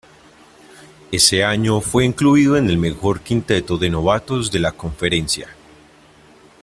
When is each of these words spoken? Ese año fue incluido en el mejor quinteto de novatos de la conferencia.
Ese 1.11 1.43
año 1.43 1.79
fue 1.79 2.05
incluido 2.05 2.57
en 2.57 2.67
el 2.71 2.79
mejor 2.79 3.19
quinteto 3.21 3.77
de 3.77 3.91
novatos 3.91 4.49
de 4.51 4.57
la 4.59 4.71
conferencia. 4.71 5.47